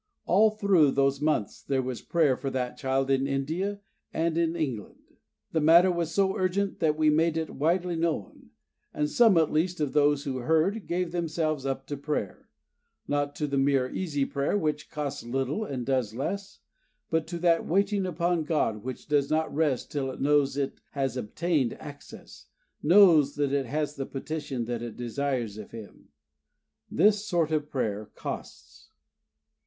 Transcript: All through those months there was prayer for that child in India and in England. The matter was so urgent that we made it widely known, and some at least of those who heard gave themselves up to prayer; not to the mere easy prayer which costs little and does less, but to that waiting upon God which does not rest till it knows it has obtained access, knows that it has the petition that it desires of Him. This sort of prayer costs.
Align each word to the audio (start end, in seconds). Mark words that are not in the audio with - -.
All 0.25 0.49
through 0.49 0.93
those 0.93 1.21
months 1.21 1.61
there 1.61 1.83
was 1.83 2.01
prayer 2.01 2.35
for 2.35 2.49
that 2.49 2.75
child 2.75 3.11
in 3.11 3.27
India 3.27 3.81
and 4.11 4.35
in 4.35 4.55
England. 4.55 5.01
The 5.51 5.61
matter 5.61 5.91
was 5.91 6.11
so 6.11 6.35
urgent 6.35 6.79
that 6.79 6.97
we 6.97 7.11
made 7.11 7.37
it 7.37 7.51
widely 7.51 7.95
known, 7.95 8.49
and 8.95 9.07
some 9.07 9.37
at 9.37 9.51
least 9.51 9.79
of 9.79 9.93
those 9.93 10.23
who 10.23 10.37
heard 10.37 10.87
gave 10.87 11.11
themselves 11.11 11.67
up 11.67 11.85
to 11.85 11.97
prayer; 11.97 12.49
not 13.07 13.35
to 13.35 13.45
the 13.45 13.59
mere 13.59 13.91
easy 13.93 14.25
prayer 14.25 14.57
which 14.57 14.89
costs 14.89 15.21
little 15.23 15.63
and 15.65 15.85
does 15.85 16.15
less, 16.15 16.61
but 17.11 17.27
to 17.27 17.37
that 17.37 17.67
waiting 17.67 18.07
upon 18.07 18.43
God 18.43 18.83
which 18.83 19.07
does 19.07 19.29
not 19.29 19.53
rest 19.53 19.91
till 19.91 20.09
it 20.09 20.19
knows 20.19 20.57
it 20.57 20.79
has 20.93 21.15
obtained 21.15 21.73
access, 21.79 22.47
knows 22.81 23.35
that 23.35 23.53
it 23.53 23.67
has 23.67 23.93
the 23.95 24.07
petition 24.07 24.65
that 24.65 24.81
it 24.81 24.97
desires 24.97 25.59
of 25.59 25.69
Him. 25.69 26.07
This 26.89 27.23
sort 27.23 27.51
of 27.51 27.69
prayer 27.69 28.07
costs. 28.15 28.89